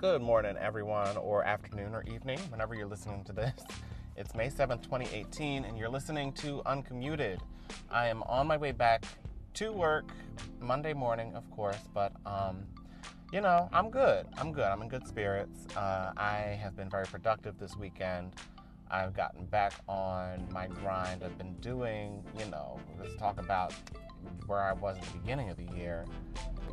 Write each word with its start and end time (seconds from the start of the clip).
Good 0.00 0.22
morning, 0.22 0.56
everyone, 0.56 1.18
or 1.18 1.44
afternoon 1.44 1.94
or 1.94 2.02
evening, 2.04 2.38
whenever 2.48 2.74
you're 2.74 2.86
listening 2.86 3.22
to 3.24 3.34
this. 3.34 3.52
It's 4.16 4.34
May 4.34 4.48
7th, 4.48 4.82
2018, 4.82 5.66
and 5.66 5.76
you're 5.76 5.90
listening 5.90 6.32
to 6.34 6.62
Uncommuted. 6.64 7.38
I 7.90 8.08
am 8.08 8.22
on 8.22 8.46
my 8.46 8.56
way 8.56 8.72
back 8.72 9.04
to 9.54 9.72
work 9.72 10.10
Monday 10.58 10.94
morning, 10.94 11.34
of 11.34 11.50
course, 11.50 11.80
but, 11.92 12.12
um, 12.24 12.64
you 13.30 13.42
know, 13.42 13.68
I'm 13.74 13.90
good. 13.90 14.26
I'm 14.38 14.52
good. 14.52 14.64
I'm 14.64 14.80
in 14.80 14.88
good 14.88 15.06
spirits. 15.06 15.66
Uh, 15.76 16.12
I 16.16 16.58
have 16.62 16.74
been 16.76 16.88
very 16.88 17.04
productive 17.04 17.58
this 17.58 17.76
weekend. 17.76 18.36
I've 18.90 19.12
gotten 19.12 19.44
back 19.44 19.74
on 19.86 20.48
my 20.50 20.66
grind. 20.66 21.22
I've 21.22 21.36
been 21.36 21.56
doing, 21.56 22.24
you 22.38 22.46
know, 22.46 22.80
let's 22.98 23.16
talk 23.16 23.38
about 23.38 23.74
where 24.46 24.60
I 24.60 24.72
was 24.72 24.96
at 24.96 25.04
the 25.04 25.18
beginning 25.18 25.50
of 25.50 25.56
the 25.56 25.66
year, 25.76 26.04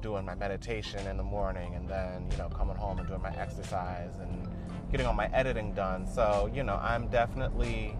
doing 0.01 0.25
my 0.25 0.35
meditation 0.35 1.05
in 1.07 1.17
the 1.17 1.23
morning 1.23 1.75
and 1.75 1.87
then, 1.87 2.27
you 2.31 2.37
know, 2.37 2.49
coming 2.49 2.75
home 2.75 2.99
and 2.99 3.07
doing 3.07 3.21
my 3.21 3.35
exercise 3.35 4.13
and 4.19 4.47
getting 4.91 5.05
all 5.05 5.13
my 5.13 5.27
editing 5.33 5.73
done. 5.73 6.07
So, 6.07 6.49
you 6.53 6.63
know, 6.63 6.79
I'm 6.81 7.07
definitely 7.07 7.95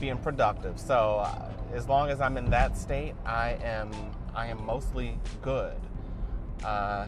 being 0.00 0.18
productive. 0.18 0.78
So, 0.78 1.18
uh, 1.24 1.50
as 1.72 1.88
long 1.88 2.10
as 2.10 2.20
I'm 2.20 2.36
in 2.36 2.50
that 2.50 2.76
state, 2.76 3.14
I 3.24 3.58
am 3.62 3.90
I 4.34 4.46
am 4.46 4.64
mostly 4.64 5.18
good. 5.42 5.76
Uh, 6.64 7.06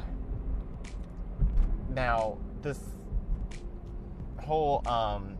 now, 1.91 2.39
this 2.63 2.81
whole 4.39 4.83
um, 4.87 5.37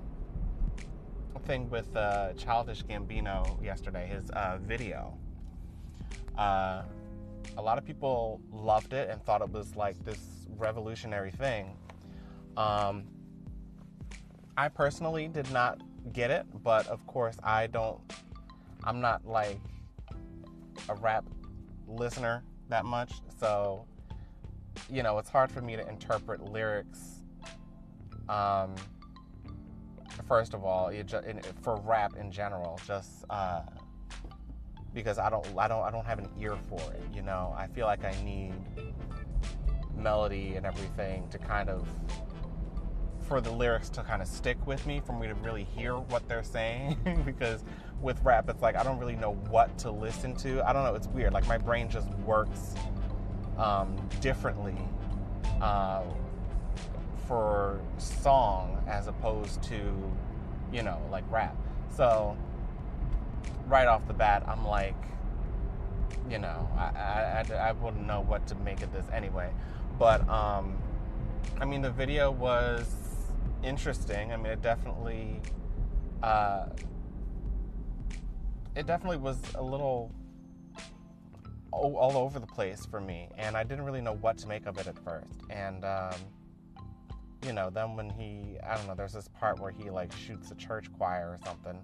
thing 1.47 1.69
with 1.69 1.95
uh, 1.97 2.33
Childish 2.35 2.85
Gambino 2.85 3.63
yesterday, 3.63 4.07
his 4.07 4.31
uh, 4.31 4.59
video. 4.63 5.19
Uh, 6.37 6.83
a 7.57 7.63
lot 7.63 7.79
of 7.79 7.85
people 7.85 8.41
loved 8.53 8.93
it 8.93 9.11
and 9.11 9.23
thought 9.23 9.41
it 9.41 9.51
was 9.51 9.77
like 9.77 10.03
this 10.05 10.47
revolutionary 10.57 11.31
thing. 11.31 11.77
Um, 12.57 13.05
I 14.57 14.69
personally 14.69 15.29
did 15.29 15.51
not 15.51 15.81
get 16.13 16.31
it, 16.31 16.47
but 16.63 16.87
of 16.87 17.07
course, 17.07 17.37
I 17.43 17.67
don't, 17.67 18.01
I'm 18.83 19.01
not 19.01 19.27
like 19.27 19.61
a 20.89 20.95
rap 20.95 21.25
listener 21.87 22.45
that 22.69 22.85
much. 22.85 23.15
So, 23.39 23.87
you 24.91 25.03
know, 25.03 25.19
it's 25.19 25.31
hard 25.31 25.51
for 25.51 25.61
me 25.61 25.77
to 25.77 25.89
interpret 25.89 26.43
lyrics. 26.43 27.23
Um, 28.29 28.75
first 30.27 30.55
of 30.55 30.65
all, 30.65 30.93
for 31.63 31.77
rap 31.81 32.17
in 32.17 32.31
general, 32.31 32.81
just 32.87 33.25
uh, 33.31 33.63
because 34.95 35.19
I 35.19 35.29
don't, 35.29 35.47
I 35.59 35.69
don't, 35.69 35.83
I 35.83 35.91
don't 35.91 36.07
have 36.07 36.19
an 36.19 36.29
ear 36.41 36.57
for 36.69 36.81
it. 36.93 37.03
You 37.13 37.23
know, 37.23 37.55
I 37.57 37.67
feel 37.67 37.87
like 37.87 38.05
I 38.05 38.15
need 38.25 38.55
melody 39.97 40.55
and 40.55 40.65
everything 40.65 41.29
to 41.31 41.39
kind 41.39 41.69
of 41.69 41.87
for 43.27 43.41
the 43.41 43.51
lyrics 43.51 43.89
to 43.89 44.03
kind 44.03 44.21
of 44.21 44.29
stick 44.29 44.67
with 44.67 44.87
me, 44.87 45.01
for 45.05 45.19
me 45.19 45.27
to 45.27 45.35
really 45.35 45.65
hear 45.65 45.95
what 45.95 46.29
they're 46.29 46.45
saying. 46.45 47.23
because 47.25 47.65
with 48.01 48.23
rap, 48.23 48.49
it's 48.49 48.63
like 48.63 48.77
I 48.77 48.83
don't 48.83 48.99
really 48.99 49.17
know 49.17 49.35
what 49.49 49.77
to 49.79 49.91
listen 49.91 50.37
to. 50.37 50.63
I 50.69 50.73
don't 50.73 50.85
know. 50.85 50.95
It's 50.95 51.09
weird. 51.09 51.33
Like 51.33 51.47
my 51.49 51.59
brain 51.59 51.89
just 51.89 52.09
works 52.27 52.75
um, 53.57 53.97
differently 54.21 54.77
uh, 55.61 56.03
for 57.27 57.81
song 57.99 58.83
as 58.87 59.07
opposed 59.07 59.63
to, 59.65 59.93
you 60.73 60.83
know, 60.83 61.01
like 61.11 61.25
rap. 61.31 61.57
So 61.97 62.37
right 63.67 63.87
off 63.87 64.07
the 64.07 64.15
bat, 64.15 64.45
I'm 64.47 64.67
like, 64.67 64.95
you 66.31 66.39
know, 66.39 66.69
I, 66.77 67.45
I, 67.51 67.55
I 67.55 67.73
wouldn't 67.73 68.07
know 68.07 68.21
what 68.21 68.47
to 68.49 68.55
make 68.57 68.83
of 68.83 68.93
this 68.93 69.07
anyway. 69.13 69.51
But, 69.99 70.29
um, 70.29 70.79
I 71.61 71.65
mean, 71.65 71.83
the 71.83 71.91
video 71.91 72.31
was 72.31 72.95
interesting. 73.63 74.33
I 74.33 74.37
mean, 74.37 74.47
it 74.47 74.63
definitely, 74.63 75.41
uh, 76.23 76.67
it 78.75 78.87
definitely 78.87 79.19
was 79.19 79.39
a 79.55 79.63
little 79.63 80.11
all, 81.71 81.97
all, 81.97 82.17
over 82.17 82.39
the 82.39 82.47
place 82.47 82.87
for 82.87 83.01
me, 83.01 83.29
and 83.37 83.57
I 83.57 83.65
didn't 83.65 83.85
really 83.85 84.01
know 84.01 84.15
what 84.15 84.39
to 84.39 84.49
make 84.49 84.67
of 84.67 84.79
it 84.79 84.87
at 84.87 84.99
first. 84.99 85.41
And 85.51 85.85
um, 85.85 86.15
you 87.45 87.53
know, 87.53 87.71
then 87.71 87.97
when 87.97 88.11
he, 88.11 88.59
I 88.67 88.77
don't 88.77 88.87
know, 88.87 88.95
there's 88.95 89.13
this 89.13 89.29
part 89.29 89.61
where 89.61 89.71
he 89.71 89.91
like 89.91 90.13
shoots 90.17 90.51
a 90.51 90.55
church 90.55 90.91
choir 90.97 91.31
or 91.31 91.39
something, 91.45 91.79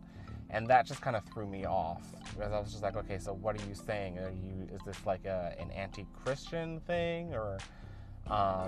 and 0.53 0.67
that 0.69 0.87
just 0.87 1.01
kind 1.01 1.17
of 1.17 1.25
threw 1.33 1.47
me 1.47 1.65
off 1.65 2.03
because 2.35 2.53
I 2.53 2.61
was 2.61 2.71
just 2.71 2.83
like, 2.83 2.97
okay, 2.97 3.19
so 3.19 3.33
what 3.33 3.61
are 3.61 3.67
you 3.67 3.75
saying? 3.75 4.19
Are 4.19 4.31
you 4.31 4.69
is 4.73 4.81
this 4.85 5.05
like 5.07 5.25
a, 5.25 5.55
an 5.59 5.71
anti-Christian 5.71 6.81
thing 6.81 7.35
or? 7.35 7.59
because 8.25 8.67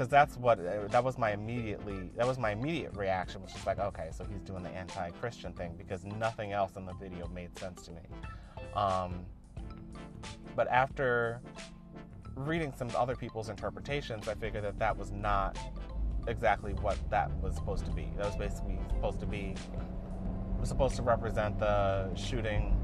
um, 0.00 0.08
that's 0.08 0.36
what 0.36 0.58
that 0.90 1.02
was 1.02 1.18
my 1.18 1.32
immediately 1.32 2.10
that 2.16 2.26
was 2.26 2.38
my 2.38 2.52
immediate 2.52 2.94
reaction 2.96 3.42
was 3.42 3.52
just 3.52 3.66
like 3.66 3.80
okay 3.80 4.10
so 4.12 4.24
he's 4.24 4.40
doing 4.42 4.62
the 4.62 4.68
anti-christian 4.68 5.52
thing 5.52 5.74
because 5.76 6.04
nothing 6.04 6.52
else 6.52 6.76
in 6.76 6.84
the 6.84 6.92
video 6.94 7.26
made 7.28 7.56
sense 7.58 7.82
to 7.82 7.90
me 7.90 8.02
um, 8.76 9.24
but 10.54 10.68
after 10.68 11.40
reading 12.36 12.72
some 12.76 12.88
other 12.96 13.16
people's 13.16 13.48
interpretations 13.48 14.28
i 14.28 14.34
figured 14.34 14.62
that 14.62 14.78
that 14.78 14.96
was 14.96 15.10
not 15.10 15.58
exactly 16.28 16.72
what 16.74 16.98
that 17.10 17.30
was 17.42 17.56
supposed 17.56 17.84
to 17.84 17.90
be 17.92 18.08
that 18.16 18.26
was 18.26 18.36
basically 18.36 18.78
supposed 18.90 19.18
to 19.18 19.26
be 19.26 19.54
was 20.64 20.70
supposed 20.70 20.96
to 20.96 21.02
represent 21.02 21.58
the 21.58 22.08
shooting 22.14 22.74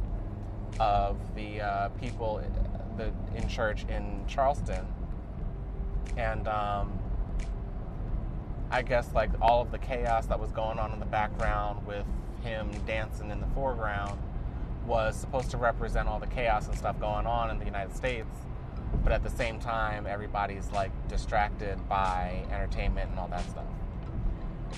of 0.79 1.17
the 1.35 1.63
uh, 1.63 1.89
people 1.99 2.43
the, 2.99 3.11
in 3.35 3.49
church 3.49 3.87
in 3.89 4.23
charleston 4.29 4.87
and 6.19 6.47
um, 6.47 6.93
I 8.71 8.83
guess 8.83 9.15
like 9.15 9.31
all 9.41 9.63
of 9.63 9.71
the 9.71 9.79
chaos 9.79 10.27
that 10.27 10.39
was 10.39 10.51
going 10.51 10.79
on 10.79 10.93
in 10.93 11.01
the 11.01 11.07
background 11.07 11.87
with 11.87 12.05
him 12.43 12.71
dancing 12.87 13.31
in 13.31 13.41
the 13.41 13.47
foreground 13.55 14.21
was 14.87 15.17
supposed 15.17 15.51
to 15.53 15.57
represent 15.57 16.07
all 16.07 16.19
the 16.19 16.27
chaos 16.27 16.67
and 16.67 16.77
stuff 16.77 17.01
going 17.01 17.27
on 17.27 17.49
in 17.49 17.59
the 17.59 17.65
United 17.65 17.97
States. 17.97 18.29
But 19.03 19.13
at 19.13 19.23
the 19.23 19.31
same 19.31 19.59
time, 19.59 20.07
everybody's 20.07 20.71
like 20.73 20.93
distracted 21.09 21.79
by 21.89 22.45
entertainment 22.53 23.09
and 23.09 23.19
all 23.19 23.29
that 23.29 23.49
stuff. 23.49 23.65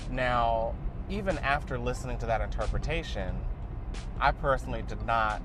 Now, 0.09 0.73
even 1.09 1.37
after 1.39 1.77
listening 1.77 2.17
to 2.19 2.25
that 2.25 2.41
interpretation, 2.41 3.35
I 4.19 4.31
personally 4.31 4.83
did 4.87 5.05
not 5.05 5.41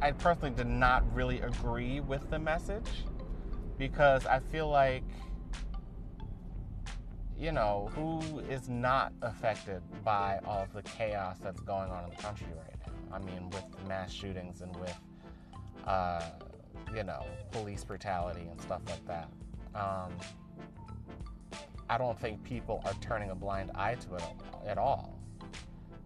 I 0.00 0.12
personally 0.12 0.50
did 0.50 0.68
not 0.68 1.02
really 1.12 1.40
agree 1.40 1.98
with 2.00 2.30
the 2.30 2.38
message 2.38 3.04
because 3.78 4.26
I 4.26 4.38
feel 4.38 4.68
like, 4.68 5.02
you 7.36 7.50
know, 7.50 7.90
who 7.94 8.38
is 8.40 8.68
not 8.68 9.12
affected 9.22 9.82
by 10.04 10.38
all 10.46 10.62
of 10.62 10.72
the 10.72 10.82
chaos 10.82 11.38
that's 11.42 11.60
going 11.60 11.90
on 11.90 12.04
in 12.04 12.10
the 12.10 12.22
country 12.22 12.46
right 12.56 12.76
now? 12.86 13.16
I 13.16 13.18
mean, 13.18 13.50
with 13.50 13.64
mass 13.88 14.12
shootings 14.12 14.60
and 14.60 14.74
with, 14.76 14.96
uh, 15.84 16.22
you 16.94 17.02
know, 17.02 17.24
police 17.50 17.82
brutality 17.82 18.46
and 18.48 18.60
stuff 18.60 18.82
like 18.88 19.04
that. 19.06 19.28
Um, 19.74 20.12
I 21.90 21.98
don't 21.98 22.18
think 22.18 22.42
people 22.44 22.82
are 22.84 22.94
turning 23.00 23.30
a 23.30 23.34
blind 23.34 23.70
eye 23.74 23.96
to 23.96 24.16
it 24.16 24.22
at 24.66 24.78
all. 24.78 25.18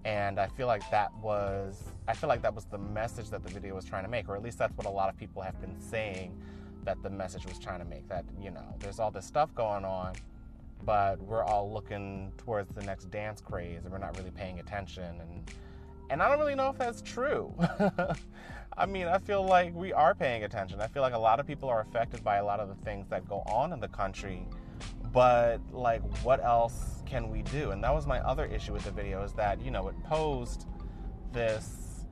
And 0.04 0.40
I 0.40 0.48
feel 0.48 0.66
like 0.66 0.88
that 0.90 1.14
was 1.22 1.82
I 2.08 2.14
feel 2.14 2.28
like 2.28 2.42
that 2.42 2.54
was 2.54 2.64
the 2.64 2.78
message 2.78 3.30
that 3.30 3.44
the 3.44 3.50
video 3.50 3.74
was 3.74 3.84
trying 3.84 4.02
to 4.02 4.10
make, 4.10 4.28
or 4.28 4.36
at 4.36 4.42
least 4.42 4.58
that's 4.58 4.76
what 4.76 4.86
a 4.86 4.90
lot 4.90 5.08
of 5.08 5.16
people 5.16 5.42
have 5.42 5.60
been 5.60 5.78
saying 5.80 6.36
that 6.84 7.00
the 7.02 7.10
message 7.10 7.46
was 7.46 7.58
trying 7.58 7.78
to 7.78 7.84
make. 7.84 8.08
That, 8.08 8.24
you 8.40 8.50
know, 8.50 8.74
there's 8.80 8.98
all 8.98 9.10
this 9.10 9.24
stuff 9.24 9.54
going 9.54 9.84
on, 9.84 10.14
but 10.84 11.20
we're 11.22 11.44
all 11.44 11.72
looking 11.72 12.32
towards 12.38 12.74
the 12.74 12.82
next 12.82 13.10
dance 13.10 13.40
craze 13.40 13.84
and 13.84 13.92
we're 13.92 13.98
not 13.98 14.16
really 14.18 14.32
paying 14.32 14.58
attention. 14.58 15.20
And, 15.20 15.50
and 16.10 16.22
I 16.22 16.28
don't 16.28 16.38
really 16.38 16.56
know 16.56 16.68
if 16.68 16.78
that's 16.78 17.02
true. 17.02 17.54
I 18.76 18.86
mean, 18.86 19.06
I 19.06 19.18
feel 19.18 19.44
like 19.44 19.74
we 19.74 19.92
are 19.92 20.14
paying 20.14 20.44
attention. 20.44 20.80
I 20.80 20.88
feel 20.88 21.02
like 21.02 21.14
a 21.14 21.18
lot 21.18 21.38
of 21.38 21.46
people 21.46 21.68
are 21.68 21.80
affected 21.80 22.24
by 22.24 22.36
a 22.36 22.44
lot 22.44 22.58
of 22.58 22.68
the 22.68 22.84
things 22.84 23.06
that 23.08 23.28
go 23.28 23.42
on 23.46 23.72
in 23.72 23.80
the 23.80 23.88
country. 23.88 24.46
But, 25.12 25.60
like, 25.72 26.02
what 26.24 26.42
else 26.42 27.02
can 27.04 27.30
we 27.30 27.42
do? 27.42 27.70
And 27.72 27.84
that 27.84 27.94
was 27.94 28.06
my 28.06 28.20
other 28.20 28.46
issue 28.46 28.72
with 28.72 28.84
the 28.84 28.90
video 28.90 29.22
is 29.22 29.32
that, 29.34 29.60
you 29.60 29.70
know, 29.70 29.88
it 29.88 29.94
posed 30.04 30.66
this 31.32 32.06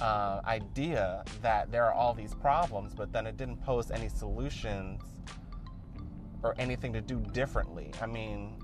uh, 0.00 0.40
idea 0.44 1.24
that 1.42 1.70
there 1.70 1.84
are 1.84 1.92
all 1.92 2.14
these 2.14 2.34
problems, 2.34 2.94
but 2.94 3.12
then 3.12 3.26
it 3.26 3.36
didn't 3.36 3.58
pose 3.58 3.90
any 3.90 4.08
solutions 4.08 5.02
or 6.42 6.54
anything 6.58 6.92
to 6.92 7.00
do 7.00 7.20
differently. 7.32 7.92
I 8.02 8.06
mean, 8.06 8.56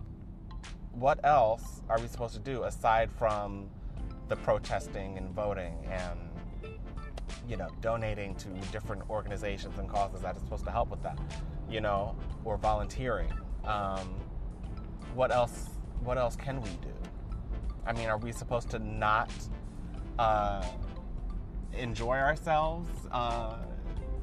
what 0.93 1.20
else 1.25 1.82
are 1.88 1.99
we 1.99 2.06
supposed 2.06 2.35
to 2.35 2.41
do 2.41 2.64
aside 2.64 3.11
from 3.11 3.69
the 4.29 4.37
protesting 4.37 5.17
and 5.19 5.31
voting 5.31 5.75
and 5.91 6.19
you 7.49 7.56
know 7.56 7.69
donating 7.81 8.35
to 8.37 8.49
different 8.70 9.03
organizations 9.11 9.79
and 9.79 9.88
causes 9.88 10.20
that 10.20 10.37
are 10.37 10.41
supposed 10.41 10.64
to 10.64 10.70
help 10.70 10.91
with 10.91 11.03
that 11.03 11.19
you 11.69 11.81
know 11.81 12.17
or 12.44 12.56
volunteering 12.56 13.32
um, 13.64 14.09
what 15.14 15.31
else 15.31 15.70
what 16.05 16.19
else 16.19 16.37
can 16.37 16.61
we 16.61 16.70
do 16.81 16.94
i 17.87 17.93
mean 17.93 18.09
are 18.09 18.19
we 18.19 18.32
supposed 18.32 18.70
to 18.70 18.79
not 18.79 19.31
uh, 20.19 20.64
enjoy 21.75 22.17
ourselves? 22.17 22.88
Uh, 23.11 23.56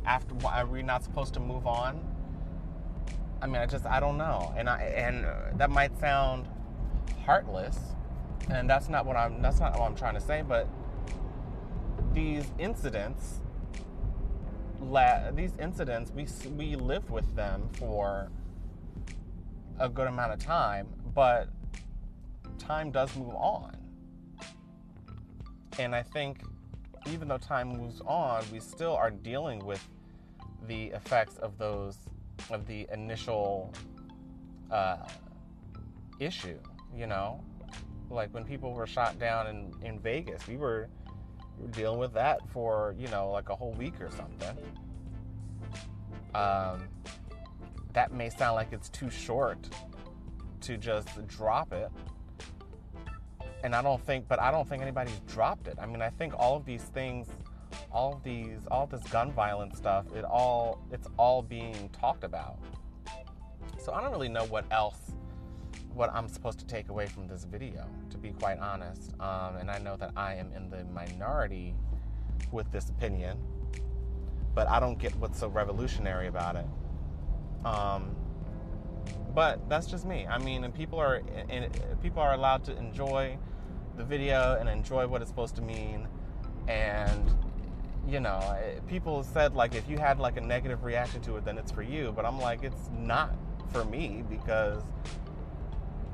after 0.05 0.35
are 0.45 0.65
we 0.65 0.81
not 0.81 1.03
supposed 1.03 1.33
to 1.35 1.39
move 1.39 1.67
on? 1.67 1.99
I 3.41 3.47
mean, 3.47 3.57
I 3.57 3.65
just 3.65 3.85
I 3.85 3.99
don't 3.99 4.17
know, 4.17 4.53
and 4.57 4.69
I 4.69 4.81
and 4.81 5.59
that 5.59 5.69
might 5.69 5.97
sound 5.99 6.47
heartless, 7.25 7.77
and 8.49 8.69
that's 8.69 8.89
not 8.89 9.05
what 9.05 9.15
I'm 9.15 9.41
that's 9.41 9.59
not 9.59 9.77
what 9.79 9.89
I'm 9.89 9.95
trying 9.95 10.15
to 10.15 10.21
say, 10.21 10.43
but 10.47 10.67
these 12.13 12.45
incidents 12.57 13.41
la- 14.81 15.31
these 15.31 15.53
incidents 15.59 16.11
we 16.11 16.25
we 16.57 16.75
lived 16.75 17.09
with 17.09 17.35
them 17.35 17.69
for 17.73 18.29
a 19.79 19.87
good 19.89 20.07
amount 20.07 20.33
of 20.33 20.39
time, 20.39 20.87
but 21.13 21.49
time 22.57 22.91
does 22.91 23.15
move 23.15 23.33
on. 23.35 23.75
And 25.77 25.95
I 25.95 26.03
think 26.03 26.41
even 27.09 27.27
though 27.27 27.37
time 27.37 27.69
moves 27.69 28.01
on, 28.01 28.43
we 28.51 28.59
still 28.59 28.93
are 28.93 29.09
dealing 29.09 29.65
with 29.65 29.85
the 30.67 30.87
effects 30.87 31.37
of 31.37 31.57
those 31.57 31.97
of 32.49 32.67
the 32.67 32.87
initial 32.91 33.73
uh, 34.69 35.07
issue. 36.19 36.59
You 36.95 37.07
know, 37.07 37.43
like 38.09 38.33
when 38.33 38.43
people 38.43 38.73
were 38.73 38.87
shot 38.87 39.19
down 39.19 39.47
in, 39.47 39.73
in 39.81 39.99
Vegas, 39.99 40.45
we 40.47 40.57
were, 40.57 40.89
we 41.57 41.65
were 41.65 41.71
dealing 41.71 41.99
with 41.99 42.13
that 42.13 42.47
for 42.49 42.95
you 42.97 43.07
know 43.07 43.29
like 43.31 43.49
a 43.49 43.55
whole 43.55 43.73
week 43.73 44.01
or 44.01 44.09
something. 44.11 44.57
Um, 46.35 46.87
that 47.93 48.11
may 48.11 48.29
sound 48.29 48.55
like 48.55 48.71
it's 48.71 48.89
too 48.89 49.09
short 49.09 49.69
to 50.61 50.77
just 50.77 51.25
drop 51.27 51.73
it. 51.73 51.89
And 53.63 53.75
I 53.75 53.81
don't 53.81 54.01
think, 54.05 54.27
but 54.27 54.39
I 54.39 54.51
don't 54.51 54.67
think 54.67 54.81
anybody's 54.81 55.19
dropped 55.27 55.67
it. 55.67 55.77
I 55.81 55.85
mean, 55.85 56.01
I 56.01 56.09
think 56.09 56.33
all 56.37 56.55
of 56.55 56.65
these 56.65 56.83
things 56.83 57.27
all 57.91 58.13
of 58.13 58.23
these 58.23 58.59
all 58.69 58.83
of 58.83 58.89
this 58.89 59.03
gun 59.11 59.31
violence 59.31 59.77
stuff 59.77 60.05
it 60.15 60.23
all 60.23 60.79
it's 60.91 61.07
all 61.17 61.41
being 61.41 61.89
talked 61.89 62.23
about 62.23 62.57
so 63.83 63.93
i 63.93 64.01
don't 64.01 64.11
really 64.11 64.29
know 64.29 64.45
what 64.45 64.65
else 64.71 65.11
what 65.93 66.11
i'm 66.13 66.27
supposed 66.27 66.59
to 66.59 66.65
take 66.65 66.89
away 66.89 67.05
from 67.05 67.27
this 67.27 67.45
video 67.45 67.85
to 68.09 68.17
be 68.17 68.31
quite 68.31 68.59
honest 68.59 69.13
um, 69.19 69.57
and 69.57 69.69
i 69.69 69.77
know 69.79 69.95
that 69.95 70.11
i 70.15 70.33
am 70.33 70.51
in 70.53 70.69
the 70.69 70.83
minority 70.85 71.73
with 72.51 72.71
this 72.71 72.89
opinion 72.89 73.37
but 74.53 74.67
i 74.67 74.79
don't 74.79 74.99
get 74.99 75.15
what's 75.15 75.39
so 75.39 75.47
revolutionary 75.47 76.27
about 76.27 76.55
it 76.55 76.65
um, 77.65 78.15
but 79.35 79.67
that's 79.69 79.85
just 79.85 80.05
me 80.05 80.25
i 80.27 80.37
mean 80.39 80.63
and 80.63 80.73
people 80.73 80.97
are 80.97 81.21
and 81.49 81.69
people 82.01 82.21
are 82.21 82.33
allowed 82.33 82.63
to 82.63 82.75
enjoy 82.77 83.37
the 83.95 84.03
video 84.03 84.57
and 84.59 84.67
enjoy 84.67 85.05
what 85.05 85.21
it's 85.21 85.29
supposed 85.29 85.55
to 85.55 85.61
mean 85.61 86.07
and 86.67 87.31
you 88.09 88.19
know, 88.19 88.57
people 88.87 89.23
said 89.23 89.53
like 89.55 89.75
if 89.75 89.87
you 89.89 89.97
had 89.97 90.19
like 90.19 90.37
a 90.37 90.41
negative 90.41 90.83
reaction 90.83 91.21
to 91.21 91.37
it, 91.37 91.45
then 91.45 91.57
it's 91.57 91.71
for 91.71 91.83
you. 91.83 92.11
But 92.15 92.25
I'm 92.25 92.39
like, 92.39 92.63
it's 92.63 92.89
not 92.97 93.35
for 93.71 93.85
me 93.85 94.23
because 94.27 94.81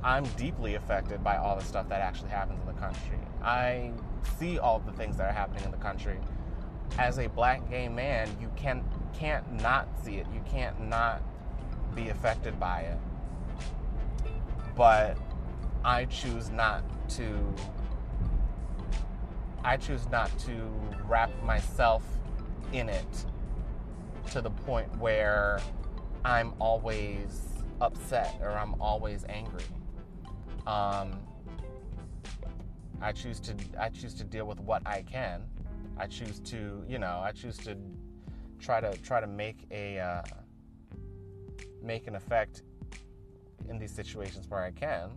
I'm 0.03 0.25
deeply 0.38 0.75
affected 0.75 1.24
by 1.24 1.38
all 1.38 1.56
the 1.56 1.63
stuff 1.63 1.88
that 1.89 2.01
actually 2.01 2.30
happens 2.30 2.59
in 2.59 2.68
the 2.68 2.80
country. 2.80 3.18
I 3.41 3.91
see 4.38 4.59
all 4.59 4.80
the 4.80 4.91
things 4.94 5.18
that 5.18 5.30
are 5.30 5.33
happening 5.33 5.63
in 5.63 5.71
the 5.71 5.77
country. 5.77 6.19
As 6.98 7.18
a 7.18 7.27
black 7.27 7.69
gay 7.69 7.88
man, 7.88 8.30
you 8.41 8.51
can 8.56 8.83
can't 9.13 9.50
not 9.62 9.88
see 10.03 10.15
it. 10.15 10.27
You 10.33 10.41
can't 10.45 10.89
not 10.89 11.21
be 11.95 12.09
affected 12.09 12.59
by 12.59 12.81
it. 12.81 12.97
But 14.75 15.18
I 15.83 16.06
choose 16.06 16.50
not 16.50 16.83
to 17.12 17.56
I 19.63 19.77
choose 19.77 20.07
not 20.09 20.38
to 20.39 20.51
wrap 21.06 21.31
myself 21.44 22.03
in 22.71 22.88
it 22.88 23.25
to 24.31 24.42
the 24.42 24.51
point 24.51 24.95
where 24.97 25.59
I'm 26.24 26.53
always 26.59 27.42
upset 27.81 28.38
or 28.41 28.51
I'm 28.51 28.80
always 28.80 29.25
angry. 29.27 29.63
Um, 30.68 31.19
I 33.01 33.12
choose 33.12 33.39
to 33.41 33.56
I 33.80 33.89
choose 33.89 34.13
to 34.15 34.24
deal 34.24 34.45
with 34.45 34.59
what 34.59 34.86
I 34.86 35.03
can. 35.03 35.44
I 35.98 36.07
choose 36.07 36.39
to 36.41 36.83
you 36.88 37.00
know 37.00 37.21
I 37.24 37.31
choose 37.31 37.57
to 37.57 37.77
try 38.59 38.81
to 38.81 38.98
try 38.98 39.21
to 39.21 39.27
make 39.27 39.65
a 39.71 40.00
uh, 40.00 40.21
make 41.86 42.08
an 42.08 42.16
effect 42.16 42.64
in 43.70 43.78
these 43.78 43.92
situations 43.92 44.48
where 44.50 44.64
I 44.64 44.72
can. 44.72 45.12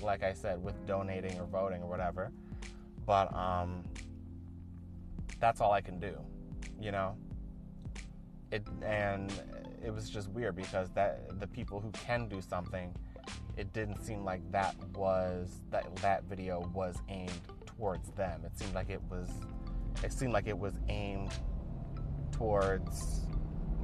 Like 0.00 0.22
I 0.22 0.32
said, 0.32 0.62
with 0.62 0.86
donating 0.86 1.38
or 1.38 1.46
voting 1.46 1.82
or 1.82 1.88
whatever. 1.88 2.32
But 3.06 3.34
um, 3.34 3.84
that's 5.40 5.60
all 5.60 5.72
I 5.72 5.80
can 5.80 5.98
do, 5.98 6.16
you 6.80 6.92
know. 6.92 7.16
It 8.50 8.66
and 8.82 9.32
it 9.84 9.92
was 9.92 10.08
just 10.08 10.28
weird 10.30 10.56
because 10.56 10.90
that 10.90 11.40
the 11.40 11.46
people 11.46 11.80
who 11.80 11.90
can 11.90 12.28
do 12.28 12.40
something, 12.40 12.94
it 13.56 13.72
didn't 13.72 14.02
seem 14.04 14.24
like 14.24 14.40
that 14.52 14.76
was 14.94 15.60
that 15.70 15.94
that 15.96 16.24
video 16.24 16.60
was 16.74 16.96
aimed 17.08 17.40
towards 17.66 18.10
them. 18.10 18.42
It 18.44 18.56
seemed 18.58 18.74
like 18.74 18.90
it 18.90 19.02
was 19.10 19.28
it 20.02 20.12
seemed 20.12 20.32
like 20.32 20.46
it 20.46 20.58
was 20.58 20.74
aimed 20.88 21.32
towards 22.30 23.26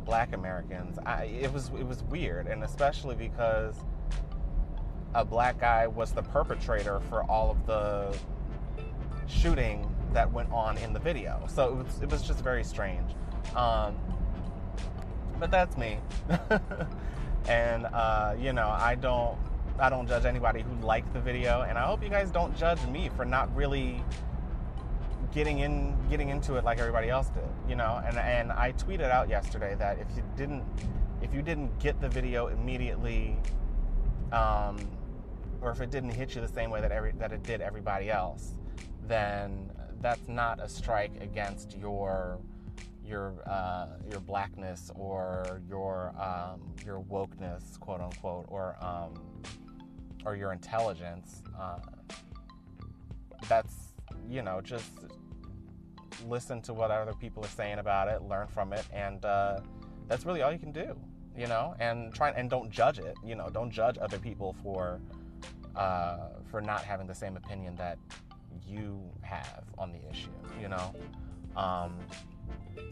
black 0.09 0.33
Americans. 0.33 0.99
I, 1.05 1.25
it 1.25 1.53
was 1.53 1.71
it 1.79 1.87
was 1.87 2.03
weird, 2.05 2.47
and 2.47 2.65
especially 2.65 3.15
because 3.15 3.77
a 5.15 5.25
black 5.25 5.61
guy 5.61 5.87
was 5.87 6.13
the 6.13 6.23
perpetrator 6.23 7.01
for 7.11 7.23
all 7.31 7.51
of 7.51 7.67
the 7.67 8.17
shooting 9.27 9.95
that 10.15 10.33
went 10.33 10.51
on 10.51 10.79
in 10.79 10.95
the 10.95 10.99
video. 10.99 11.47
So 11.49 11.69
it 11.69 11.75
was, 11.85 12.03
it 12.03 12.11
was 12.11 12.23
just 12.23 12.41
very 12.41 12.65
strange. 12.65 13.13
Um, 13.55 13.99
but 15.39 15.51
that's 15.51 15.77
me. 15.77 15.99
and 17.49 17.85
uh, 17.87 18.35
you 18.41 18.55
know, 18.55 18.69
I 18.69 18.95
don't 18.95 19.39
I 19.79 19.91
don't 19.91 20.09
judge 20.09 20.25
anybody 20.25 20.63
who 20.63 20.75
liked 20.87 21.13
the 21.13 21.21
video, 21.21 21.63
and 21.69 21.77
I 21.77 21.87
hope 21.87 22.03
you 22.03 22.09
guys 22.09 22.31
don't 22.31 22.57
judge 22.57 22.83
me 22.87 23.11
for 23.15 23.27
not 23.27 23.55
really 23.55 24.03
getting 25.33 25.61
in 25.61 25.97
getting 26.09 26.29
into 26.31 26.57
it 26.57 26.65
like 26.65 26.79
everybody 26.79 27.09
else 27.09 27.29
did. 27.29 27.49
You 27.69 27.77
know, 27.77 28.03
and 28.07 28.19
and 28.19 28.53
I 28.53 28.73
tweeted 28.73 29.11
out 29.11 29.29
yesterday 29.29 29.75
that 29.79 29.99
if 29.99 30.09
you 30.17 30.23
didn't 30.37 30.65
if 31.23 31.33
you 31.35 31.43
didn't 31.43 31.79
get 31.79 32.01
the 32.01 32.09
video 32.09 32.49
immediately. 32.49 33.37
Um, 34.33 34.79
or 35.61 35.71
if 35.71 35.81
it 35.81 35.91
didn't 35.91 36.11
hit 36.11 36.35
you 36.35 36.41
the 36.41 36.49
same 36.49 36.71
way 36.71 36.81
that 36.81 36.93
every 36.93 37.13
that 37.13 37.33
it 37.33 37.43
did 37.43 37.61
everybody 37.61 38.11
else, 38.11 38.53
then 39.07 39.71
that's 40.01 40.29
not 40.29 40.63
a 40.63 40.69
strike 40.69 41.13
against 41.21 41.77
your 41.77 42.39
your 43.05 43.35
uh, 43.47 43.87
your 44.11 44.21
blackness 44.21 44.91
or 44.95 45.61
your 45.69 46.15
um, 46.21 46.61
your 46.85 47.01
wokeness, 47.11 47.79
quote 47.81 48.01
unquote, 48.01 48.47
or 48.49 48.77
um, 48.81 49.15
or 50.25 50.37
your 50.37 50.53
intelligence. 50.53 51.43
Uh, 51.59 51.79
that's 53.49 53.88
you 54.29 54.43
know 54.43 54.61
just 54.61 54.91
listen 56.27 56.61
to 56.63 56.75
what 56.75 56.91
other 56.91 57.15
people 57.15 57.45
are 57.45 57.49
saying 57.49 57.79
about 57.79 58.09
it, 58.09 58.23
learn 58.23 58.47
from 58.49 58.73
it, 58.73 58.85
and 58.93 59.25
uh, 59.25 59.61
that's 60.07 60.25
really 60.25 60.43
all 60.43 60.53
you 60.53 60.59
can 60.59 60.73
do. 60.73 60.99
You 61.37 61.47
know, 61.47 61.77
and 61.79 62.13
try 62.13 62.31
and 62.31 62.51
don't 62.51 62.69
judge 62.69 62.99
it. 62.99 63.17
You 63.25 63.37
know, 63.37 63.49
don't 63.49 63.71
judge 63.71 63.97
other 63.99 64.19
people 64.19 64.57
for 64.63 65.01
uh, 65.77 66.31
for 66.51 66.61
not 66.61 66.83
having 66.83 67.07
the 67.07 67.15
same 67.15 67.37
opinion 67.37 67.77
that 67.77 67.99
you 68.67 69.01
have 69.23 69.65
on 69.79 69.93
the 69.93 70.11
issue, 70.11 70.31
you 70.61 70.69
know? 70.69 70.95
Um, 71.57 71.99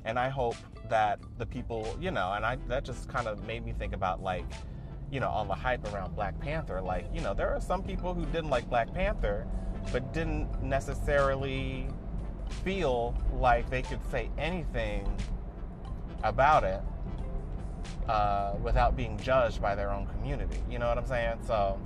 and 0.05 0.19
I 0.19 0.29
hope 0.29 0.57
that 0.89 1.19
the 1.39 1.47
people, 1.47 1.97
you 2.01 2.11
know, 2.11 2.33
and 2.33 2.45
I 2.45 2.57
that 2.69 2.85
just 2.85 3.09
kind 3.09 3.27
of 3.27 3.45
made 3.45 3.65
me 3.65 3.73
think 3.73 3.93
about 3.93 4.23
like, 4.23 4.45
you 5.11 5.21
know, 5.21 5.29
all 5.29 5.45
the 5.45 5.55
hype 5.55 5.93
around 5.93 6.15
Black 6.15 6.39
Panther. 6.41 6.81
Like, 6.81 7.07
you 7.13 7.21
know, 7.21 7.35
there 7.35 7.53
are 7.53 7.61
some 7.61 7.83
people 7.83 8.15
who 8.15 8.25
didn't 8.27 8.51
like 8.51 8.69
Black 8.69 8.93
Panther, 8.93 9.47
but 9.93 10.13
didn't 10.13 10.63
necessarily 10.63 11.89
feel 12.65 13.15
like 13.35 13.69
they 13.71 13.83
could 13.83 14.01
say 14.11 14.31
anything 14.39 15.07
about 16.23 16.65
it 16.65 16.81
uh, 18.09 18.55
without 18.63 18.97
being 18.97 19.19
judged 19.19 19.61
by 19.61 19.75
their 19.75 19.91
own 19.91 20.07
community. 20.07 20.59
You 20.71 20.79
know 20.79 20.89
what 20.89 20.99
I'm 20.99 21.07
saying? 21.07 21.39
So 21.47 21.81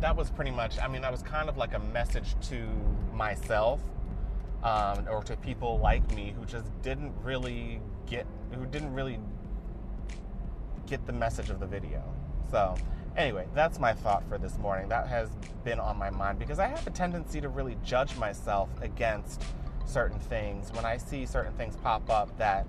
that 0.00 0.16
was 0.16 0.30
pretty 0.30 0.50
much, 0.50 0.78
I 0.78 0.88
mean, 0.88 1.02
that 1.02 1.12
was 1.12 1.22
kind 1.22 1.48
of 1.48 1.56
like 1.56 1.74
a 1.74 1.78
message 1.78 2.34
to 2.48 2.66
myself 3.12 3.80
um, 4.62 5.06
or 5.08 5.22
to 5.24 5.36
people 5.36 5.78
like 5.78 6.14
me 6.14 6.34
who 6.38 6.44
just 6.46 6.66
didn't 6.82 7.12
really 7.22 7.80
get, 8.06 8.26
who 8.52 8.66
didn't 8.66 8.92
really 8.94 9.18
get 10.86 11.04
the 11.06 11.12
message 11.12 11.50
of 11.50 11.60
the 11.60 11.66
video. 11.66 12.02
So, 12.50 12.74
anyway, 13.16 13.46
that's 13.54 13.78
my 13.78 13.92
thought 13.92 14.22
for 14.28 14.38
this 14.38 14.56
morning. 14.58 14.88
That 14.88 15.08
has 15.08 15.30
been 15.64 15.80
on 15.80 15.98
my 15.98 16.10
mind 16.10 16.38
because 16.38 16.58
I 16.58 16.66
have 16.66 16.86
a 16.86 16.90
tendency 16.90 17.40
to 17.40 17.48
really 17.48 17.76
judge 17.84 18.16
myself 18.16 18.68
against 18.80 19.42
certain 19.86 20.18
things. 20.18 20.72
When 20.72 20.84
I 20.84 20.96
see 20.96 21.26
certain 21.26 21.52
things 21.54 21.76
pop 21.76 22.08
up 22.10 22.36
that 22.38 22.66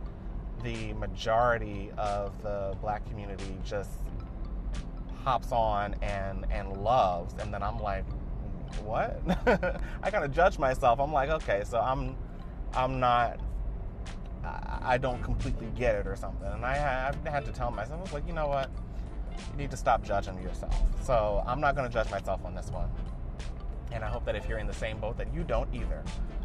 the 0.63 0.93
majority 0.93 1.91
of 1.97 2.41
the 2.43 2.75
black 2.81 3.07
community 3.09 3.57
just 3.65 3.89
hops 5.23 5.51
on 5.51 5.95
and 6.01 6.45
and 6.51 6.83
loves, 6.83 7.35
and 7.39 7.53
then 7.53 7.63
I'm 7.63 7.79
like, 7.79 8.05
what? 8.83 9.21
I 10.03 10.09
kind 10.11 10.23
of 10.23 10.31
judge 10.31 10.57
myself. 10.57 10.99
I'm 10.99 11.13
like, 11.13 11.29
okay, 11.29 11.63
so 11.65 11.79
I'm 11.79 12.15
I'm 12.73 12.99
not 12.99 13.39
I, 14.43 14.97
don't 14.97 15.21
completely 15.21 15.67
get 15.75 15.95
it 15.95 16.07
or 16.07 16.15
something. 16.15 16.47
And 16.47 16.65
I, 16.65 17.13
I 17.25 17.29
had 17.29 17.45
to 17.45 17.51
tell 17.51 17.71
myself, 17.71 17.99
I 17.99 18.01
was 18.01 18.13
like, 18.13 18.27
you 18.27 18.33
know 18.33 18.47
what? 18.47 18.69
You 19.51 19.57
need 19.57 19.71
to 19.71 19.77
stop 19.77 20.03
judging 20.03 20.41
yourself. 20.41 20.75
So 21.03 21.43
I'm 21.47 21.59
not 21.59 21.75
going 21.75 21.87
to 21.87 21.93
judge 21.93 22.09
myself 22.11 22.43
on 22.45 22.53
this 22.55 22.69
one. 22.69 22.89
And 23.91 24.03
I 24.03 24.07
hope 24.07 24.25
that 24.25 24.35
if 24.35 24.47
you're 24.47 24.59
in 24.59 24.67
the 24.67 24.73
same 24.73 24.99
boat, 24.99 25.17
that 25.17 25.33
you 25.33 25.43
don't 25.43 25.73
either. 25.73 26.03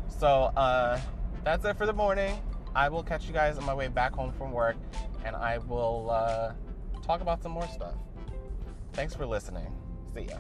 So 0.09 0.53
uh, 0.57 0.99
that's 1.45 1.65
it 1.65 1.77
for 1.77 1.87
the 1.87 1.93
morning. 1.93 2.39
I 2.75 2.89
will 2.89 3.03
catch 3.03 3.27
you 3.27 3.33
guys 3.33 3.57
on 3.57 3.65
my 3.65 3.75
way 3.75 3.89
back 3.89 4.13
home 4.13 4.33
from 4.33 4.53
work, 4.53 4.77
and 5.25 5.35
I 5.35 5.59
will 5.59 6.11
uh, 6.11 6.53
talk 7.03 7.21
about 7.21 7.43
some 7.43 7.53
more 7.53 7.67
stuff. 7.69 7.95
Thanks 8.93 9.15
for 9.15 9.27
listening. 9.27 9.73
See 10.15 10.23
ya. 10.23 10.37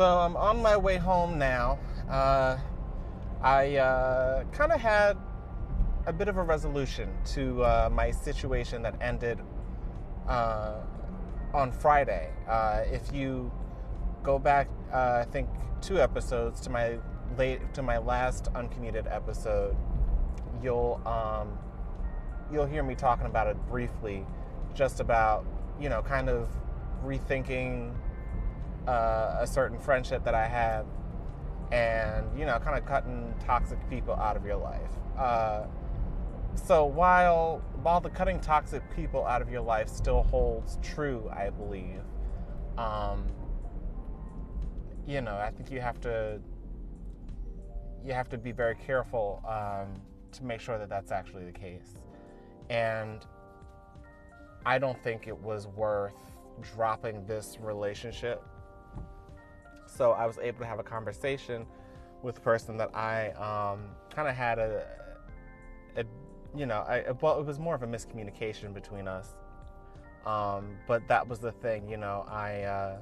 So 0.00 0.06
I'm 0.06 0.34
on 0.34 0.62
my 0.62 0.78
way 0.78 0.96
home 0.96 1.38
now. 1.38 1.78
Uh, 2.08 2.56
I 3.42 3.76
uh, 3.76 4.44
kind 4.44 4.72
of 4.72 4.80
had 4.80 5.18
a 6.06 6.12
bit 6.14 6.26
of 6.26 6.38
a 6.38 6.42
resolution 6.42 7.10
to 7.34 7.62
uh, 7.62 7.90
my 7.92 8.10
situation 8.10 8.80
that 8.80 8.94
ended 9.02 9.40
uh, 10.26 10.76
on 11.52 11.70
Friday. 11.70 12.30
Uh, 12.48 12.84
if 12.86 13.12
you 13.12 13.52
go 14.22 14.38
back, 14.38 14.70
uh, 14.90 15.22
I 15.22 15.26
think 15.30 15.50
two 15.82 16.00
episodes 16.00 16.62
to 16.62 16.70
my 16.70 16.96
late 17.36 17.74
to 17.74 17.82
my 17.82 17.98
last 17.98 18.48
uncommuted 18.54 19.06
episode, 19.06 19.76
you'll 20.62 20.98
um, 21.04 21.58
you'll 22.50 22.64
hear 22.64 22.82
me 22.82 22.94
talking 22.94 23.26
about 23.26 23.48
it 23.48 23.58
briefly, 23.68 24.24
just 24.72 25.00
about 25.00 25.44
you 25.78 25.90
know 25.90 26.00
kind 26.00 26.30
of 26.30 26.48
rethinking 27.04 27.92
uh, 28.86 29.38
a 29.40 29.46
certain 29.46 29.78
friendship 29.78 30.24
that 30.24 30.34
I 30.34 30.46
had, 30.46 30.84
and 31.72 32.38
you 32.38 32.46
know 32.46 32.58
kind 32.58 32.78
of 32.78 32.84
cutting 32.86 33.34
toxic 33.44 33.78
people 33.88 34.14
out 34.14 34.36
of 34.36 34.44
your 34.44 34.56
life. 34.56 34.90
Uh, 35.18 35.64
so 36.54 36.84
while 36.84 37.62
while 37.82 38.00
the 38.00 38.10
cutting 38.10 38.40
toxic 38.40 38.82
people 38.94 39.24
out 39.24 39.42
of 39.42 39.50
your 39.50 39.60
life 39.60 39.88
still 39.88 40.22
holds 40.22 40.78
true, 40.82 41.30
I 41.32 41.50
believe, 41.50 42.02
um, 42.76 43.26
you 45.06 45.20
know, 45.20 45.36
I 45.36 45.50
think 45.50 45.70
you 45.70 45.80
have 45.80 46.00
to 46.02 46.40
you 48.04 48.12
have 48.12 48.28
to 48.30 48.38
be 48.38 48.52
very 48.52 48.76
careful 48.76 49.42
um, 49.46 50.00
to 50.32 50.44
make 50.44 50.60
sure 50.60 50.78
that 50.78 50.88
that's 50.88 51.12
actually 51.12 51.44
the 51.44 51.52
case. 51.52 51.94
And 52.70 53.24
I 54.64 54.78
don't 54.78 55.02
think 55.02 55.26
it 55.26 55.36
was 55.36 55.66
worth 55.66 56.14
dropping 56.74 57.26
this 57.26 57.58
relationship. 57.60 58.42
So 59.90 60.12
I 60.12 60.26
was 60.26 60.38
able 60.38 60.60
to 60.60 60.66
have 60.66 60.78
a 60.78 60.84
conversation 60.84 61.66
with 62.22 62.38
a 62.38 62.40
person 62.40 62.76
that 62.76 62.94
I 62.94 63.30
um, 63.32 63.84
kind 64.14 64.28
of 64.28 64.34
had 64.34 64.58
a, 64.58 64.86
a, 65.96 66.04
you 66.54 66.66
know, 66.66 66.80
I, 66.80 67.04
well, 67.20 67.40
it 67.40 67.46
was 67.46 67.58
more 67.58 67.74
of 67.74 67.82
a 67.82 67.86
miscommunication 67.86 68.72
between 68.72 69.08
us. 69.08 69.36
Um, 70.26 70.76
but 70.86 71.06
that 71.08 71.26
was 71.26 71.38
the 71.38 71.52
thing, 71.52 71.88
you 71.88 71.96
know, 71.96 72.24
I. 72.28 72.62
Uh, 72.62 72.98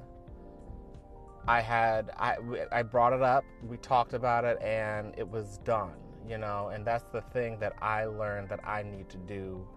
I 1.47 1.61
had 1.61 2.11
I 2.17 2.37
I 2.71 2.83
brought 2.83 3.13
it 3.13 3.23
up, 3.23 3.43
we 3.67 3.77
talked 3.77 4.13
about 4.13 4.45
it 4.45 4.61
and 4.61 5.15
it 5.17 5.27
was 5.27 5.57
done, 5.59 5.93
you 6.27 6.37
know, 6.37 6.69
and 6.71 6.85
that's 6.85 7.05
the 7.11 7.21
thing 7.21 7.57
that 7.59 7.73
I 7.81 8.05
learned 8.05 8.49
that 8.49 8.59
I 8.67 8.83
need 8.83 9.09
to 9.09 9.17
do 9.17 9.67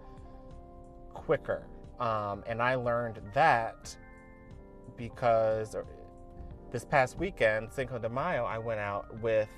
quicker. 1.14 1.66
Um, 1.98 2.42
and 2.46 2.60
I 2.60 2.74
learned 2.74 3.20
that 3.32 3.96
because 4.96 5.76
this 6.72 6.84
past 6.84 7.18
weekend, 7.18 7.70
Cinco 7.72 7.98
de 7.98 8.08
Mayo, 8.08 8.44
I 8.44 8.58
went 8.58 8.80
out 8.80 9.20
with 9.20 9.50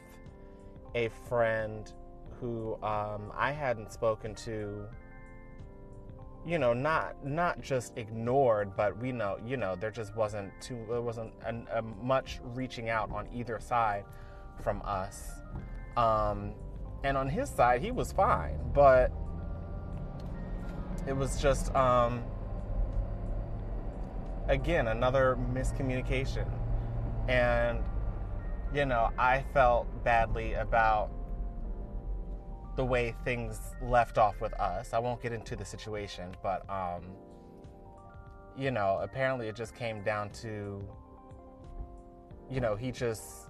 a 0.94 1.08
friend 1.28 1.90
who 2.40 2.74
um, 2.82 3.32
I 3.34 3.52
hadn't 3.52 3.92
spoken 3.92 4.34
to 4.36 4.86
you 6.46 6.58
know, 6.58 6.74
not 6.74 7.24
not 7.24 7.62
just 7.62 7.96
ignored, 7.96 8.76
but 8.76 8.98
we 8.98 9.12
know, 9.12 9.38
you 9.46 9.56
know, 9.56 9.76
there 9.76 9.90
just 9.90 10.14
wasn't 10.14 10.52
too, 10.60 10.78
there 10.90 11.00
wasn't 11.00 11.32
a, 11.46 11.78
a 11.78 11.82
much 11.82 12.38
reaching 12.42 12.90
out 12.90 13.10
on 13.10 13.26
either 13.32 13.58
side 13.58 14.04
from 14.62 14.82
us. 14.84 15.30
Um, 15.96 16.52
and 17.02 17.16
on 17.16 17.28
his 17.28 17.48
side, 17.48 17.80
he 17.80 17.90
was 17.92 18.12
fine, 18.12 18.58
but 18.74 19.10
it 21.06 21.16
was 21.16 21.40
just, 21.40 21.74
um, 21.74 22.22
again, 24.48 24.88
another 24.88 25.38
miscommunication. 25.52 26.46
And, 27.28 27.82
you 28.74 28.84
know, 28.84 29.10
I 29.18 29.44
felt 29.52 29.86
badly 30.04 30.54
about 30.54 31.10
the 32.76 32.84
way 32.84 33.14
things 33.24 33.60
left 33.80 34.18
off 34.18 34.40
with 34.40 34.52
us. 34.54 34.92
I 34.92 34.98
won't 34.98 35.22
get 35.22 35.32
into 35.32 35.56
the 35.56 35.64
situation, 35.64 36.34
but 36.42 36.68
um, 36.68 37.04
you 38.56 38.70
know, 38.70 38.98
apparently 39.00 39.48
it 39.48 39.56
just 39.56 39.74
came 39.74 40.02
down 40.02 40.30
to, 40.30 40.82
you 42.50 42.60
know, 42.60 42.76
he 42.76 42.90
just 42.90 43.48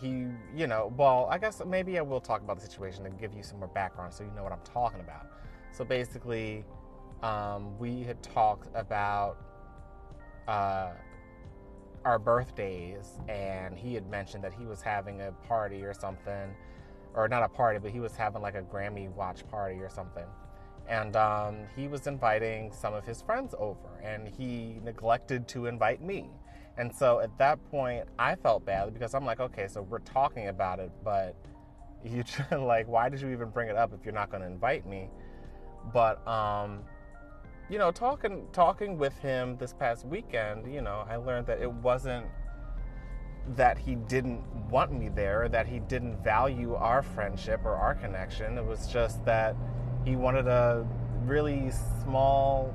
he, 0.00 0.26
you 0.54 0.66
know, 0.66 0.92
well, 0.96 1.26
I 1.30 1.38
guess 1.38 1.62
maybe 1.66 1.98
I 1.98 2.02
will 2.02 2.20
talk 2.20 2.42
about 2.42 2.60
the 2.60 2.66
situation 2.66 3.06
and 3.06 3.18
give 3.18 3.32
you 3.32 3.42
some 3.42 3.58
more 3.58 3.68
background 3.68 4.12
so 4.12 4.22
you 4.22 4.30
know 4.36 4.42
what 4.42 4.52
I'm 4.52 4.60
talking 4.64 5.00
about. 5.00 5.26
So 5.72 5.84
basically, 5.84 6.64
um, 7.22 7.78
we 7.78 8.02
had 8.02 8.22
talked 8.22 8.68
about 8.74 9.38
uh, 10.46 10.90
our 12.04 12.18
birthdays, 12.18 13.18
and 13.28 13.76
he 13.76 13.94
had 13.94 14.08
mentioned 14.10 14.44
that 14.44 14.52
he 14.52 14.64
was 14.64 14.82
having 14.82 15.20
a 15.20 15.32
party 15.46 15.82
or 15.82 15.94
something 15.94 16.54
or 17.14 17.28
not 17.28 17.42
a 17.42 17.48
party, 17.48 17.78
but 17.78 17.90
he 17.90 18.00
was 18.00 18.14
having 18.14 18.42
like 18.42 18.54
a 18.54 18.62
Grammy 18.62 19.10
watch 19.12 19.46
party 19.48 19.80
or 19.80 19.88
something. 19.88 20.26
And 20.88 21.16
um, 21.16 21.56
he 21.76 21.88
was 21.88 22.06
inviting 22.06 22.72
some 22.72 22.94
of 22.94 23.04
his 23.04 23.20
friends 23.20 23.54
over, 23.58 24.00
and 24.02 24.26
he 24.26 24.80
neglected 24.84 25.46
to 25.48 25.66
invite 25.66 26.00
me. 26.00 26.30
And 26.78 26.94
so 26.94 27.20
at 27.20 27.36
that 27.38 27.58
point, 27.70 28.04
I 28.18 28.36
felt 28.36 28.64
bad 28.64 28.94
because 28.94 29.14
I'm 29.14 29.26
like, 29.26 29.40
okay, 29.40 29.66
so 29.66 29.82
we're 29.82 29.98
talking 29.98 30.48
about 30.48 30.78
it, 30.78 30.92
but 31.04 31.34
you 32.04 32.22
like, 32.56 32.86
why 32.86 33.08
did 33.08 33.20
you 33.20 33.30
even 33.30 33.50
bring 33.50 33.68
it 33.68 33.76
up 33.76 33.92
if 33.92 34.04
you're 34.04 34.14
not 34.14 34.30
going 34.30 34.42
to 34.42 34.48
invite 34.48 34.86
me? 34.86 35.10
But 35.92 36.26
um, 36.26 36.84
you 37.70 37.78
know, 37.78 37.90
talking 37.90 38.46
talking 38.52 38.98
with 38.98 39.16
him 39.18 39.56
this 39.58 39.72
past 39.72 40.06
weekend, 40.06 40.72
you 40.72 40.80
know, 40.80 41.04
I 41.08 41.16
learned 41.16 41.46
that 41.46 41.60
it 41.60 41.70
wasn't 41.70 42.26
that 43.56 43.78
he 43.78 43.94
didn't 43.94 44.42
want 44.70 44.92
me 44.92 45.08
there, 45.08 45.48
that 45.48 45.66
he 45.66 45.78
didn't 45.80 46.22
value 46.22 46.74
our 46.74 47.02
friendship 47.02 47.60
or 47.64 47.74
our 47.74 47.94
connection. 47.94 48.58
It 48.58 48.64
was 48.64 48.86
just 48.86 49.24
that 49.24 49.56
he 50.04 50.16
wanted 50.16 50.46
a 50.46 50.86
really 51.24 51.70
small, 52.02 52.74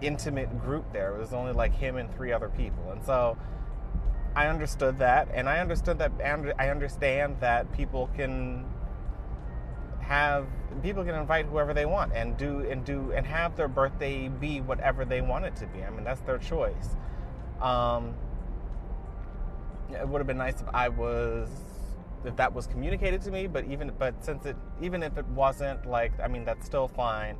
intimate 0.00 0.60
group 0.60 0.92
there. 0.92 1.14
It 1.14 1.18
was 1.18 1.32
only 1.32 1.52
like 1.52 1.74
him 1.74 1.96
and 1.96 2.12
three 2.14 2.32
other 2.32 2.48
people. 2.48 2.90
And 2.92 3.04
so 3.04 3.36
I 4.34 4.46
understood 4.46 4.98
that, 5.00 5.28
and 5.32 5.48
I 5.48 5.58
understood 5.58 5.98
that, 5.98 6.12
and 6.20 6.52
I 6.58 6.68
understand 6.68 7.36
that 7.40 7.72
people 7.72 8.10
can 8.16 8.64
have 10.02 10.46
people 10.82 11.04
can 11.04 11.14
invite 11.14 11.46
whoever 11.46 11.72
they 11.72 11.86
want 11.86 12.12
and 12.12 12.36
do 12.36 12.60
and 12.68 12.84
do 12.84 13.12
and 13.12 13.26
have 13.26 13.56
their 13.56 13.68
birthday 13.68 14.28
be 14.28 14.60
whatever 14.60 15.04
they 15.04 15.20
want 15.20 15.44
it 15.44 15.56
to 15.56 15.66
be. 15.66 15.82
I 15.82 15.90
mean, 15.90 16.04
that's 16.04 16.20
their 16.22 16.38
choice. 16.38 16.96
Um, 17.60 18.14
it 19.90 20.06
would 20.08 20.18
have 20.18 20.26
been 20.26 20.38
nice 20.38 20.60
if 20.60 20.68
I 20.74 20.88
was 20.88 21.48
if 22.24 22.36
that 22.36 22.52
was 22.52 22.66
communicated 22.66 23.20
to 23.22 23.30
me 23.30 23.46
but 23.46 23.64
even 23.64 23.90
but 23.98 24.24
since 24.24 24.46
it 24.46 24.56
even 24.80 25.02
if 25.02 25.18
it 25.18 25.26
wasn't 25.28 25.84
like 25.86 26.12
I 26.20 26.28
mean 26.28 26.44
that's 26.44 26.64
still 26.64 26.86
fine 26.86 27.36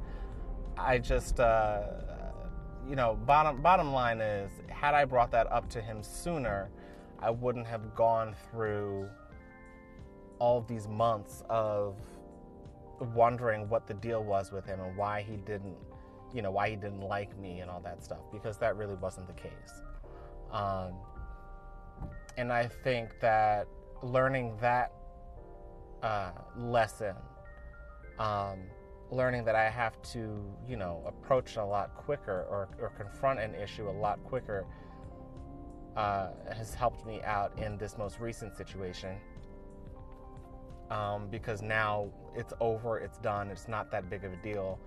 I 0.77 0.99
just 0.99 1.39
uh, 1.39 1.83
you 2.89 2.97
know 2.97 3.17
bottom 3.27 3.63
bottom 3.63 3.93
line 3.93 4.21
is 4.21 4.51
had 4.69 4.95
I 4.95 5.05
brought 5.05 5.31
that 5.33 5.51
up 5.53 5.69
to 5.71 5.81
him 5.81 6.03
sooner 6.03 6.71
I 7.21 7.31
wouldn't 7.31 7.67
have 7.67 7.95
gone 7.95 8.35
through 8.51 9.09
all 10.41 10.63
these 10.63 10.89
months 10.89 11.45
of 11.49 11.95
wondering 13.01 13.69
what 13.69 13.87
the 13.87 13.95
deal 13.95 14.23
was 14.23 14.53
with 14.53 14.65
him 14.65 14.81
and 14.81 14.97
why 14.97 15.23
he 15.23 15.37
didn't 15.37 15.77
you 16.33 16.41
know 16.41 16.51
why 16.51 16.71
he 16.71 16.77
didn't 16.77 17.01
like 17.01 17.37
me 17.39 17.61
and 17.61 17.71
all 17.71 17.81
that 17.81 18.03
stuff 18.03 18.21
because 18.33 18.57
that 18.57 18.77
really 18.77 18.95
wasn't 18.95 19.27
the 19.27 19.35
case 19.35 19.83
um, 20.53 20.93
and 22.37 22.53
I 22.53 22.67
think 22.67 23.19
that 23.21 23.67
learning 24.03 24.57
that 24.61 24.93
uh, 26.03 26.31
lesson, 26.57 27.15
um, 28.19 28.61
learning 29.11 29.45
that 29.45 29.55
I 29.55 29.69
have 29.69 30.01
to, 30.13 30.43
you 30.69 30.77
know, 30.77 31.03
approach 31.07 31.57
a 31.57 31.65
lot 31.65 31.95
quicker 31.95 32.47
or, 32.51 32.69
or 32.81 32.91
confront 32.91 33.41
an 33.41 33.55
issue 33.55 33.89
a 33.89 33.91
lot 33.91 34.23
quicker 34.25 34.67
uh, 35.97 36.29
has 36.55 36.75
helped 36.75 37.07
me 37.07 37.21
out 37.23 37.57
in 37.59 37.77
this 37.77 37.97
most 37.99 38.19
recent 38.19 38.57
situation. 38.57 39.17
Um, 40.93 41.27
because 41.31 41.63
now 41.63 42.11
it's 42.37 42.53
over, 42.61 42.99
it's 42.99 43.17
done, 43.19 43.51
it's 43.51 43.67
not 43.67 43.91
that 43.91 44.11
big 44.11 44.25
of 44.25 44.33
a 44.33 44.37
deal, 44.37 44.79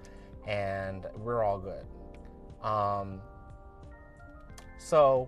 and 0.47 1.05
we're 1.17 1.43
all 1.43 1.57
good. 1.57 1.85
Um, 2.63 3.21
so, 4.77 5.27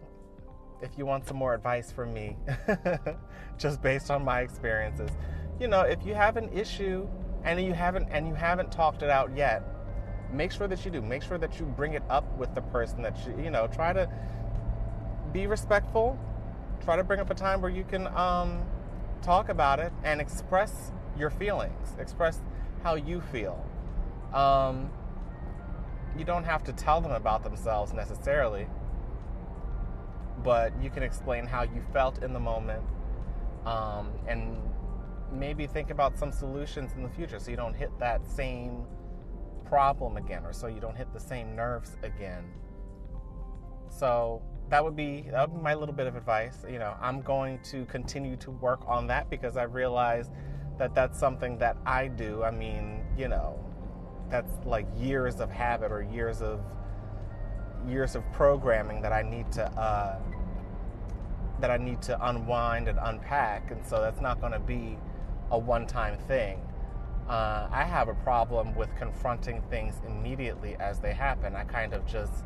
if 0.81 0.91
you 0.95 1.07
want 1.07 1.27
some 1.27 1.37
more 1.37 1.55
advice 1.55 1.91
from 1.91 2.13
me, 2.13 2.37
just 3.57 3.81
based 3.81 4.11
on 4.11 4.23
my 4.23 4.41
experiences, 4.41 5.09
you 5.59 5.67
know, 5.67 5.81
if 5.81 6.05
you 6.05 6.13
have 6.13 6.37
an 6.37 6.49
issue 6.53 7.07
and 7.43 7.59
you 7.59 7.73
haven't 7.73 8.07
and 8.11 8.27
you 8.27 8.35
haven't 8.35 8.71
talked 8.71 9.01
it 9.01 9.09
out 9.09 9.35
yet, 9.35 9.63
make 10.31 10.51
sure 10.51 10.67
that 10.67 10.85
you 10.85 10.91
do. 10.91 11.01
Make 11.01 11.23
sure 11.23 11.39
that 11.39 11.59
you 11.59 11.65
bring 11.65 11.93
it 11.93 12.03
up 12.09 12.37
with 12.37 12.53
the 12.53 12.61
person 12.61 13.01
that 13.01 13.17
you 13.25 13.45
you 13.45 13.49
know. 13.49 13.65
Try 13.65 13.93
to 13.93 14.07
be 15.33 15.47
respectful. 15.47 16.19
Try 16.83 16.95
to 16.95 17.03
bring 17.03 17.19
up 17.19 17.31
a 17.31 17.35
time 17.35 17.61
where 17.61 17.71
you 17.71 17.83
can 17.83 18.05
um, 18.15 18.63
talk 19.21 19.49
about 19.49 19.79
it 19.79 19.91
and 20.03 20.21
express 20.21 20.91
your 21.17 21.29
feelings. 21.29 21.95
Express 21.99 22.41
how 22.83 22.95
you 22.95 23.21
feel. 23.21 23.65
Um, 24.33 24.91
you 26.17 26.25
don't 26.25 26.43
have 26.43 26.63
to 26.65 26.73
tell 26.73 27.01
them 27.01 27.11
about 27.11 27.43
themselves 27.43 27.93
necessarily, 27.93 28.67
but 30.43 30.73
you 30.81 30.89
can 30.89 31.03
explain 31.03 31.45
how 31.45 31.63
you 31.63 31.81
felt 31.93 32.23
in 32.23 32.33
the 32.33 32.39
moment 32.39 32.83
um, 33.65 34.11
and 34.27 34.57
maybe 35.31 35.67
think 35.67 35.89
about 35.89 36.17
some 36.17 36.31
solutions 36.31 36.93
in 36.95 37.03
the 37.03 37.09
future 37.09 37.39
so 37.39 37.51
you 37.51 37.57
don't 37.57 37.73
hit 37.73 37.91
that 37.99 38.25
same 38.25 38.85
problem 39.65 40.15
again 40.15 40.45
or 40.45 40.53
so 40.53 40.67
you 40.67 40.79
don't 40.79 40.95
hit 40.95 41.11
the 41.13 41.19
same 41.19 41.55
nerves 41.55 41.97
again. 42.03 42.45
So 43.89 44.41
that 44.69 44.83
would 44.83 44.95
be 44.95 45.25
that 45.31 45.49
would 45.49 45.57
be 45.57 45.63
my 45.63 45.73
little 45.73 45.95
bit 45.95 46.07
of 46.07 46.15
advice. 46.15 46.65
You 46.69 46.79
know, 46.79 46.95
I'm 47.01 47.21
going 47.21 47.59
to 47.71 47.85
continue 47.85 48.35
to 48.37 48.51
work 48.51 48.81
on 48.87 49.07
that 49.07 49.29
because 49.29 49.57
I 49.57 49.63
realize 49.63 50.29
that 50.77 50.93
that's 50.93 51.17
something 51.19 51.57
that 51.59 51.77
I 51.85 52.07
do. 52.07 52.43
I 52.43 52.51
mean, 52.51 53.03
you 53.17 53.27
know, 53.27 53.59
that's 54.29 54.51
like 54.65 54.85
years 54.97 55.39
of 55.39 55.49
habit 55.49 55.91
or 55.91 56.01
years 56.01 56.41
of 56.41 56.59
years 57.87 58.15
of 58.15 58.23
programming 58.33 59.01
that 59.01 59.13
I 59.13 59.21
need 59.21 59.51
to 59.53 59.63
uh, 59.79 60.19
that 61.59 61.71
I 61.71 61.77
need 61.77 62.01
to 62.03 62.27
unwind 62.29 62.87
and 62.87 62.99
unpack, 63.01 63.71
and 63.71 63.85
so 63.85 64.01
that's 64.01 64.21
not 64.21 64.39
going 64.39 64.53
to 64.53 64.59
be 64.59 64.97
a 65.49 65.57
one-time 65.57 66.17
thing. 66.27 66.61
Uh, 67.29 67.67
I 67.71 67.83
have 67.83 68.09
a 68.09 68.13
problem 68.13 68.75
with 68.75 68.93
confronting 68.95 69.61
things 69.69 69.95
immediately 70.05 70.75
as 70.79 70.99
they 70.99 71.13
happen. 71.13 71.55
I 71.55 71.63
kind 71.63 71.93
of 71.93 72.05
just 72.05 72.43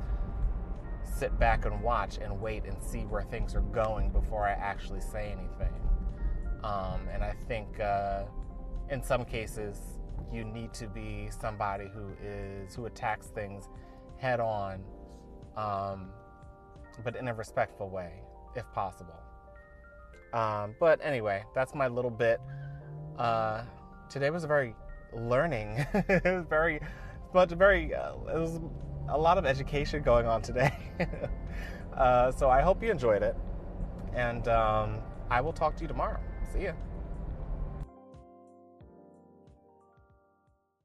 sit 1.11 1.37
back 1.39 1.65
and 1.65 1.81
watch 1.81 2.17
and 2.17 2.39
wait 2.39 2.65
and 2.65 2.81
see 2.81 3.01
where 3.01 3.21
things 3.21 3.55
are 3.55 3.61
going 3.61 4.09
before 4.09 4.47
I 4.47 4.51
actually 4.51 5.01
say 5.01 5.31
anything. 5.31 5.73
Um, 6.63 7.07
and 7.11 7.23
I 7.23 7.33
think 7.47 7.79
uh, 7.79 8.23
in 8.89 9.03
some 9.03 9.25
cases 9.25 9.79
you 10.31 10.43
need 10.43 10.73
to 10.73 10.87
be 10.87 11.29
somebody 11.29 11.87
who 11.93 12.11
is 12.23 12.75
who 12.75 12.85
attacks 12.85 13.27
things 13.27 13.67
head 14.17 14.39
on, 14.39 14.83
um, 15.57 16.09
but 17.03 17.15
in 17.15 17.27
a 17.27 17.33
respectful 17.33 17.89
way, 17.89 18.13
if 18.55 18.65
possible. 18.73 19.19
Um, 20.33 20.75
but 20.79 20.99
anyway, 21.03 21.43
that's 21.53 21.75
my 21.75 21.87
little 21.87 22.11
bit. 22.11 22.39
Uh, 23.17 23.63
today 24.09 24.29
was 24.29 24.43
a 24.43 24.47
very 24.47 24.75
learning. 25.13 25.85
it 25.93 26.23
was 26.23 26.45
very, 26.47 26.79
but 27.33 27.49
very. 27.49 27.93
Uh, 27.93 28.13
it 28.33 28.39
was 28.39 28.59
a 29.11 29.17
lot 29.17 29.37
of 29.37 29.45
education 29.45 30.01
going 30.01 30.25
on 30.25 30.41
today. 30.41 30.71
uh, 31.97 32.31
so 32.31 32.49
I 32.49 32.61
hope 32.61 32.81
you 32.81 32.89
enjoyed 32.89 33.23
it, 33.23 33.35
and 34.13 34.47
um, 34.47 34.99
I 35.29 35.41
will 35.41 35.53
talk 35.53 35.75
to 35.77 35.81
you 35.81 35.87
tomorrow. 35.87 36.19
See 36.53 36.63
ya. 36.63 36.73